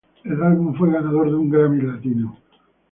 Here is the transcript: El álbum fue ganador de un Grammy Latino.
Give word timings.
El 0.23 0.41
álbum 0.41 0.73
fue 0.73 0.91
ganador 0.91 1.29
de 1.29 1.35
un 1.35 1.49
Grammy 1.51 1.81
Latino. 1.83 2.35